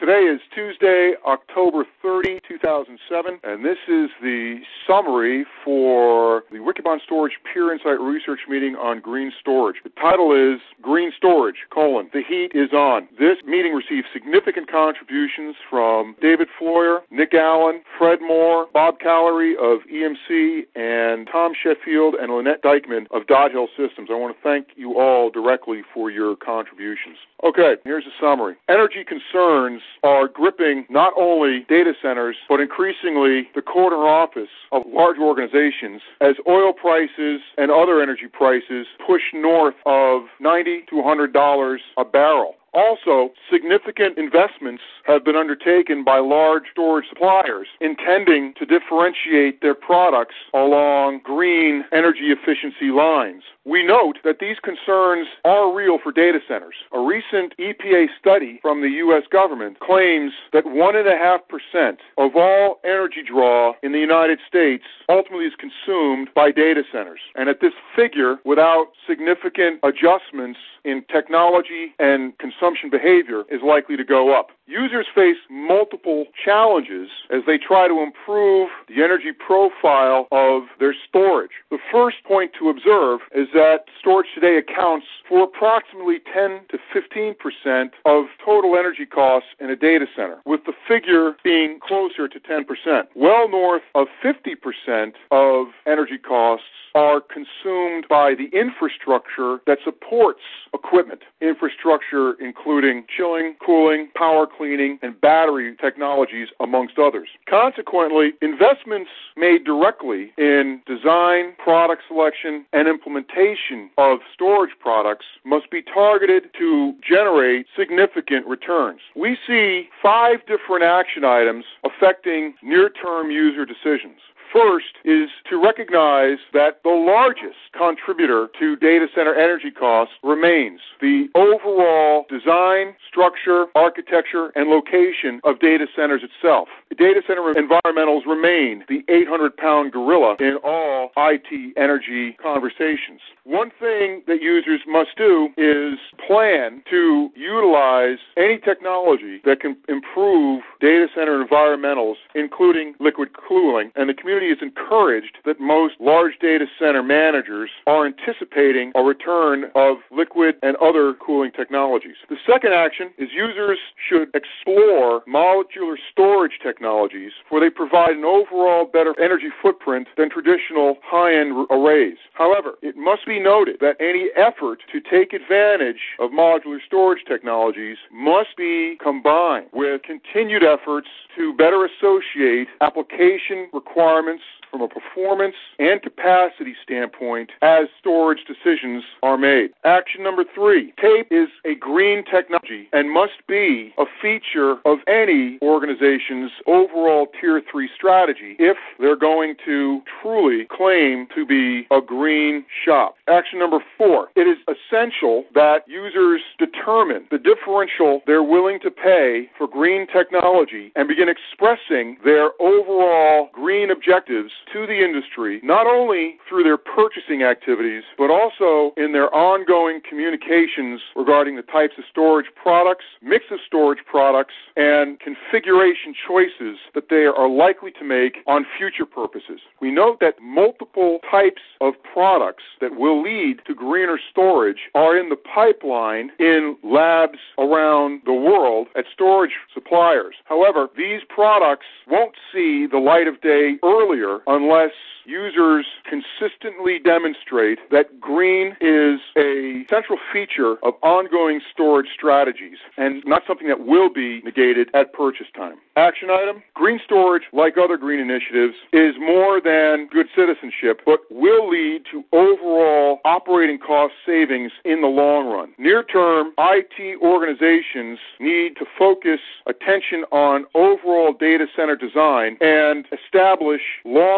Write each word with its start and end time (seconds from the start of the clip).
Today 0.00 0.32
is 0.32 0.40
Tuesday, 0.54 1.12
October 1.26 1.84
30, 2.00 2.40
2007, 2.48 3.38
and 3.44 3.62
this 3.62 3.76
is 3.86 4.08
the 4.22 4.60
summary 4.86 5.44
for 5.62 6.44
the 6.50 6.56
Wikibon 6.56 7.02
Storage 7.04 7.34
Peer 7.44 7.70
Insight 7.70 8.00
Research 8.00 8.40
Meeting 8.48 8.76
on 8.76 9.00
Green 9.00 9.30
Storage. 9.38 9.76
The 9.84 9.90
title 10.00 10.32
is 10.32 10.58
Green 10.80 11.12
Storage, 11.14 11.66
colon, 11.70 12.08
the 12.14 12.22
heat 12.26 12.52
is 12.54 12.72
on. 12.72 13.08
This 13.18 13.36
meeting 13.44 13.74
received 13.74 14.06
significant 14.10 14.70
contributions 14.70 15.56
from 15.68 16.16
David 16.22 16.48
Floyer, 16.58 17.00
Nick 17.10 17.34
Allen, 17.34 17.82
Fred 17.98 18.20
Moore, 18.22 18.68
Bob 18.72 19.00
Callery 19.00 19.52
of 19.52 19.80
EMC, 19.92 20.62
and 20.76 21.28
Tom 21.30 21.52
Sheffield 21.52 22.14
and 22.14 22.32
Lynette 22.32 22.62
Dykman 22.62 23.04
of 23.10 23.26
Dot 23.26 23.50
Hill 23.50 23.68
Systems. 23.76 24.08
I 24.10 24.14
want 24.14 24.34
to 24.34 24.42
thank 24.42 24.68
you 24.76 24.98
all 24.98 25.28
directly 25.28 25.82
for 25.92 26.10
your 26.10 26.36
contributions. 26.36 27.18
Okay, 27.44 27.76
here's 27.84 28.04
a 28.06 28.16
summary. 28.18 28.56
Energy 28.70 29.04
concerns 29.04 29.82
are 30.02 30.28
gripping 30.28 30.86
not 30.88 31.12
only 31.16 31.66
data 31.68 31.92
centers, 32.00 32.36
but 32.48 32.60
increasingly 32.60 33.48
the 33.54 33.62
corner 33.62 33.96
office 33.96 34.48
of 34.72 34.82
large 34.86 35.18
organizations 35.18 36.02
as 36.20 36.34
oil 36.48 36.72
prices 36.72 37.40
and 37.58 37.70
other 37.70 38.00
energy 38.02 38.26
prices 38.32 38.86
push 39.06 39.22
north 39.34 39.74
of 39.86 40.22
90 40.40 40.84
to 40.90 40.96
$100 40.96 41.78
a 41.96 42.04
barrel. 42.04 42.54
Also, 42.72 43.30
significant 43.50 44.16
investments 44.16 44.82
have 45.04 45.24
been 45.24 45.34
undertaken 45.34 46.04
by 46.04 46.18
large 46.18 46.64
storage 46.70 47.08
suppliers 47.08 47.66
intending 47.80 48.54
to 48.54 48.64
differentiate 48.64 49.60
their 49.60 49.74
products 49.74 50.36
along 50.54 51.20
green 51.24 51.84
energy 51.92 52.30
efficiency 52.30 52.90
lines. 52.90 53.42
We 53.64 53.84
note 53.84 54.18
that 54.24 54.38
these 54.38 54.56
concerns 54.62 55.26
are 55.44 55.74
real 55.74 55.98
for 55.98 56.12
data 56.12 56.38
centers. 56.46 56.76
A 56.92 57.00
recent 57.00 57.54
EPA 57.58 58.06
study 58.18 58.60
from 58.62 58.82
the 58.82 58.88
U.S. 59.04 59.24
government 59.30 59.80
claims 59.80 60.32
that 60.52 60.64
1.5% 60.64 61.96
of 62.18 62.36
all 62.36 62.80
energy 62.84 63.22
draw 63.26 63.74
in 63.82 63.92
the 63.92 63.98
United 63.98 64.38
States 64.46 64.84
ultimately 65.08 65.46
is 65.46 65.54
consumed 65.58 66.28
by 66.34 66.52
data 66.52 66.82
centers. 66.92 67.20
And 67.34 67.48
at 67.48 67.60
this 67.60 67.74
figure, 67.96 68.36
without 68.44 68.92
significant 69.08 69.80
adjustments 69.82 70.58
in 70.84 71.04
technology 71.12 71.94
and 71.98 72.36
consumption 72.38 72.59
behavior, 72.90 73.44
is 73.50 73.60
likely 73.62 73.96
to 73.96 74.04
go 74.04 74.38
up. 74.38 74.48
Users 74.66 75.06
face 75.14 75.36
multiple 75.50 76.26
challenges 76.44 77.08
as 77.30 77.42
they 77.46 77.58
try 77.58 77.88
to 77.88 78.00
improve 78.00 78.68
the 78.88 79.02
energy 79.02 79.32
profile 79.32 80.28
of 80.30 80.64
their 80.78 80.94
storage. 81.08 81.50
The 81.70 81.78
first 81.90 82.18
point 82.24 82.52
to 82.58 82.68
observe 82.68 83.20
is 83.34 83.48
that 83.54 83.84
storage 83.98 84.28
today 84.34 84.58
accounts 84.58 85.06
for 85.28 85.42
approximately 85.42 86.18
10 86.32 86.60
to 86.70 86.78
15 86.92 87.34
percent 87.34 87.92
of 88.04 88.26
total 88.44 88.76
energy 88.76 89.06
costs 89.06 89.48
in 89.58 89.70
a 89.70 89.76
data 89.76 90.06
center, 90.14 90.40
with 90.44 90.64
the 90.66 90.72
figure 90.86 91.32
being 91.42 91.80
closer 91.80 92.28
to 92.28 92.40
10 92.40 92.64
percent. 92.64 93.08
Well 93.14 93.48
north 93.48 93.82
of 93.94 94.06
50 94.22 94.54
percent 94.56 95.16
of 95.30 95.68
energy 95.86 96.18
costs 96.18 96.66
are 96.94 97.20
consumed 97.20 98.06
by 98.08 98.34
the 98.34 98.48
infrastructure 98.56 99.58
that 99.66 99.78
supports 99.84 100.40
equipment. 100.74 101.22
Infrastructure 101.40 102.34
including 102.40 103.04
chilling, 103.14 103.54
cooling, 103.64 104.08
power 104.14 104.46
cleaning, 104.46 104.98
and 105.02 105.20
battery 105.20 105.76
technologies, 105.80 106.48
amongst 106.60 106.98
others. 106.98 107.28
Consequently, 107.48 108.32
investments 108.42 109.10
made 109.36 109.64
directly 109.64 110.32
in 110.38 110.80
design, 110.86 111.54
product 111.58 112.02
selection, 112.08 112.64
and 112.72 112.88
implementation 112.88 113.90
of 113.98 114.18
storage 114.32 114.72
products 114.78 115.26
must 115.44 115.70
be 115.70 115.82
targeted 115.82 116.50
to 116.58 116.94
generate 117.06 117.66
significant 117.76 118.46
returns. 118.46 119.00
We 119.16 119.36
see 119.46 119.88
five 120.02 120.40
different 120.46 120.84
action 120.84 121.24
items 121.24 121.64
affecting 121.84 122.54
near 122.62 122.90
term 122.90 123.30
user 123.30 123.64
decisions. 123.64 124.20
First 124.52 124.98
is 125.04 125.28
to 125.48 125.62
recognize 125.62 126.38
that 126.52 126.82
the 126.82 126.90
largest 126.90 127.58
contributor 127.76 128.48
to 128.58 128.74
data 128.76 129.06
center 129.14 129.34
energy 129.34 129.70
costs 129.70 130.14
remains 130.24 130.80
the 131.00 131.28
overall 131.36 132.26
design, 132.28 132.96
structure, 133.08 133.66
architecture, 133.76 134.50
and 134.56 134.68
location 134.68 135.40
of 135.44 135.60
data 135.60 135.86
centers 135.94 136.22
itself. 136.22 136.68
Data 136.98 137.22
center 137.26 137.54
environmentals 137.54 138.26
remain 138.26 138.84
the 138.88 139.04
800 139.08 139.56
pound 139.56 139.92
gorilla 139.92 140.34
in 140.40 140.56
all 140.64 141.10
IT 141.16 141.76
energy 141.76 142.36
conversations. 142.42 143.20
One 143.44 143.70
thing 143.78 144.22
that 144.26 144.42
users 144.42 144.80
must 144.86 145.10
do 145.16 145.50
is 145.56 145.98
plan 146.26 146.82
to 146.90 147.30
utilize 147.36 148.18
any 148.36 148.58
technology 148.58 149.40
that 149.44 149.60
can 149.60 149.76
improve 149.88 150.62
data 150.80 151.06
center 151.14 151.44
environmentals, 151.44 152.16
including 152.34 152.94
liquid 152.98 153.30
cooling, 153.32 153.92
and 153.94 154.08
the 154.08 154.14
community 154.14 154.39
is 154.46 154.58
encouraged 154.62 155.38
that 155.44 155.60
most 155.60 155.94
large 156.00 156.38
data 156.40 156.66
center 156.78 157.02
managers 157.02 157.70
are 157.86 158.06
anticipating 158.06 158.92
a 158.94 159.02
return 159.02 159.64
of 159.74 159.98
liquid 160.10 160.56
and 160.62 160.76
other 160.76 161.14
cooling 161.14 161.50
technologies. 161.52 162.16
The 162.28 162.36
second 162.46 162.72
action 162.72 163.10
is 163.18 163.28
users 163.32 163.78
should 164.08 164.28
explore 164.34 165.22
modular 165.28 165.96
storage 166.10 166.58
technologies 166.62 167.32
where 167.48 167.60
they 167.60 167.70
provide 167.70 168.16
an 168.16 168.24
overall 168.24 168.86
better 168.86 169.14
energy 169.20 169.48
footprint 169.60 170.08
than 170.16 170.30
traditional 170.30 170.96
high-end 171.04 171.66
arrays. 171.70 172.18
However, 172.34 172.74
it 172.82 172.96
must 172.96 173.26
be 173.26 173.40
noted 173.40 173.76
that 173.80 173.96
any 174.00 174.30
effort 174.36 174.80
to 174.92 175.00
take 175.00 175.32
advantage 175.32 176.00
of 176.18 176.30
modular 176.30 176.78
storage 176.86 177.24
technologies 177.26 177.98
must 178.12 178.56
be 178.56 178.96
combined 179.02 179.66
with 179.72 180.02
continued 180.02 180.64
efforts 180.64 181.08
to 181.36 181.52
better 181.54 181.84
associate 181.84 182.68
application 182.80 183.68
requirements 183.72 184.29
performance 184.30 184.59
from 184.70 184.82
a 184.82 184.88
performance 184.88 185.56
and 185.78 186.02
capacity 186.02 186.74
standpoint 186.82 187.50
as 187.62 187.86
storage 187.98 188.40
decisions 188.46 189.02
are 189.22 189.36
made. 189.36 189.70
Action 189.84 190.22
number 190.22 190.44
three 190.54 190.92
tape 191.00 191.28
is 191.30 191.48
a 191.64 191.74
green 191.74 192.24
technology 192.24 192.88
and 192.92 193.12
must 193.12 193.46
be 193.48 193.92
a 193.98 194.04
feature 194.22 194.76
of 194.84 194.98
any 195.06 195.58
organization's 195.62 196.50
overall 196.66 197.26
tier 197.40 197.62
three 197.70 197.88
strategy 197.94 198.56
if 198.58 198.76
they're 198.98 199.16
going 199.16 199.54
to 199.64 200.00
truly 200.20 200.66
claim 200.70 201.26
to 201.34 201.44
be 201.44 201.86
a 201.90 202.00
green 202.00 202.64
shop. 202.84 203.16
Action 203.28 203.58
number 203.58 203.78
four 203.98 204.28
it 204.36 204.46
is 204.46 204.58
essential 204.68 205.44
that 205.54 205.80
users 205.86 206.40
determine 206.58 207.26
the 207.30 207.38
differential 207.38 208.20
they're 208.26 208.42
willing 208.42 208.78
to 208.80 208.90
pay 208.90 209.48
for 209.56 209.66
green 209.66 210.06
technology 210.06 210.92
and 210.96 211.08
begin 211.08 211.28
expressing 211.28 212.16
their 212.24 212.50
overall 212.60 213.48
green 213.52 213.90
objectives 213.90 214.52
to 214.72 214.86
the 214.86 215.04
industry, 215.04 215.60
not 215.62 215.86
only 215.86 216.38
through 216.48 216.62
their 216.62 216.78
purchasing 216.78 217.42
activities, 217.42 218.02
but 218.16 218.30
also 218.30 218.92
in 218.96 219.12
their 219.12 219.32
ongoing 219.34 220.00
communications 220.08 221.00
regarding 221.16 221.56
the 221.56 221.62
types 221.62 221.94
of 221.98 222.04
storage 222.10 222.46
products, 222.60 223.04
mix 223.22 223.46
of 223.50 223.58
storage 223.66 224.04
products, 224.06 224.54
and 224.76 225.18
configuration 225.20 226.14
choices 226.26 226.78
that 226.94 227.08
they 227.08 227.26
are 227.26 227.48
likely 227.48 227.90
to 227.92 228.04
make 228.04 228.38
on 228.46 228.64
future 228.76 229.06
purposes. 229.06 229.60
We 229.80 229.90
note 229.90 230.18
that 230.20 230.40
multiple 230.40 231.18
types 231.30 231.62
of 231.80 231.94
products 232.12 232.64
that 232.80 232.96
will 232.96 233.22
lead 233.22 233.60
to 233.66 233.74
greener 233.74 234.18
storage 234.30 234.90
are 234.94 235.16
in 235.16 235.28
the 235.28 235.36
pipeline 235.36 236.30
in 236.38 236.76
labs 236.82 237.38
around 237.58 238.22
the 238.24 238.32
world 238.32 238.88
at 238.96 239.04
storage 239.12 239.52
suppliers. 239.72 240.34
However, 240.44 240.88
these 240.96 241.20
products 241.28 241.86
won't 242.08 242.34
see 242.52 242.86
the 242.86 242.98
light 242.98 243.26
of 243.26 243.40
day 243.40 243.76
earlier 243.82 244.38
unless 244.50 244.92
users 245.24 245.86
consistently 246.04 246.98
demonstrate 246.98 247.78
that 247.90 248.20
green 248.20 248.76
is 248.80 249.20
a 249.36 249.84
central 249.88 250.18
feature 250.32 250.76
of 250.82 250.94
ongoing 251.02 251.60
storage 251.72 252.08
strategies 252.12 252.78
and 252.96 253.22
not 253.26 253.42
something 253.46 253.68
that 253.68 253.86
will 253.86 254.10
be 254.10 254.40
negated 254.42 254.88
at 254.94 255.12
purchase 255.12 255.46
time. 255.54 255.76
Action 255.96 256.30
item 256.30 256.62
Green 256.74 256.98
storage, 257.04 257.42
like 257.52 257.76
other 257.76 257.96
green 257.96 258.20
initiatives, 258.20 258.74
is 258.92 259.14
more 259.18 259.60
than 259.60 260.08
good 260.10 260.26
citizenship, 260.34 261.02
but 261.04 261.20
will 261.30 261.68
lead 261.68 262.02
to 262.10 262.24
overall 262.32 263.20
operating 263.24 263.78
cost 263.78 264.14
savings 264.24 264.72
in 264.84 265.02
the 265.02 265.06
long 265.06 265.46
run. 265.46 265.72
Near 265.78 266.02
term, 266.02 266.52
IT 266.58 267.20
organizations 267.20 268.18
need 268.38 268.76
to 268.76 268.86
focus 268.98 269.40
attention 269.66 270.24
on 270.32 270.64
overall 270.74 271.34
data 271.34 271.66
center 271.76 271.96
design 271.96 272.56
and 272.60 273.06
establish 273.12 273.82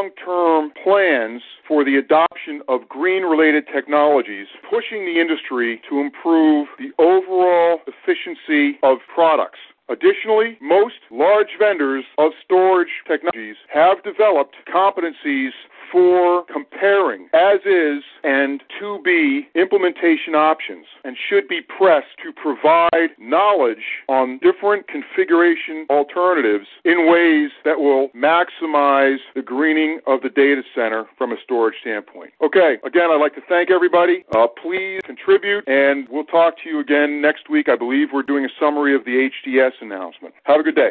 long 0.03 0.11
term 0.25 0.73
plans 0.83 1.43
for 1.67 1.85
the 1.85 1.97
adoption 1.97 2.61
of 2.69 2.89
green 2.89 3.23
related 3.23 3.65
technologies, 3.73 4.47
pushing 4.69 5.05
the 5.05 5.21
industry 5.21 5.81
to 5.89 6.01
improve 6.01 6.69
the 6.79 6.91
overall 6.99 7.79
efficiency 7.87 8.79
of 8.83 8.99
products. 9.15 9.59
Additionally, 9.89 10.57
most 10.61 10.95
large 11.11 11.59
vendors 11.59 12.05
of 12.19 12.33
storage 12.45 13.03
technologies 13.07 13.57
have 13.73 14.03
developed 14.03 14.57
competencies 14.73 15.51
for 15.93 16.44
comparing 16.50 17.29
as 17.35 17.61
is 17.67 18.03
and 18.25 18.62
to 18.81 19.00
be 19.05 19.49
implementation 19.55 20.35
options 20.35 20.87
and 21.05 21.17
should 21.29 21.47
be 21.47 21.61
pressed 21.61 22.17
to 22.23 22.33
provide 22.33 23.11
knowledge 23.19 24.03
on 24.09 24.39
different 24.39 24.89
configuration 24.89 25.87
alternatives 25.91 26.67
in 26.85 27.11
ways 27.11 27.50
that 27.65 27.79
will 27.79 28.09
maximize 28.17 29.19
the 29.35 29.43
greening 29.43 30.00
of 30.06 30.23
the 30.23 30.31
data 30.31 30.62
center 30.75 31.05
from 31.19 31.33
a 31.33 31.37
storage 31.44 31.75
standpoint. 31.81 32.33
Okay, 32.43 32.77
again, 32.85 33.11
I'd 33.11 33.21
like 33.21 33.35
to 33.35 33.43
thank 33.49 33.71
everybody. 33.71 34.25
Uh, 34.35 34.47
please 34.47 35.00
contribute, 35.05 35.67
and 35.69 36.09
we'll 36.09 36.25
talk 36.25 36.55
to 36.62 36.69
you 36.69 36.81
again 36.81 37.21
next 37.21 37.50
week. 37.50 37.69
I 37.69 37.77
believe 37.77 38.09
we're 38.12 38.23
doing 38.23 38.44
a 38.44 38.50
summary 38.59 38.94
of 38.94 39.05
the 39.05 39.29
HDS 39.47 39.73
announcement. 39.81 40.35
Have 40.44 40.61
a 40.61 40.62
good 40.62 40.77
day. 40.77 40.91